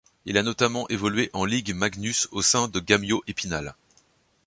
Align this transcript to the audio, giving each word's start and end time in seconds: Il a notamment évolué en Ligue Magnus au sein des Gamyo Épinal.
Il 0.25 0.35
a 0.39 0.41
notamment 0.41 0.87
évolué 0.89 1.29
en 1.31 1.45
Ligue 1.45 1.75
Magnus 1.75 2.27
au 2.31 2.41
sein 2.41 2.67
des 2.67 2.81
Gamyo 2.81 3.21
Épinal. 3.27 3.75